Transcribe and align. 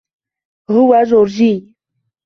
هو 0.69 1.03
جورجي. 1.03 1.75